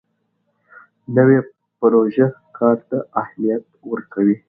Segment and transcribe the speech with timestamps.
[1.15, 1.39] نوې
[1.79, 4.35] پروژه کار ته اهمیت ورکوي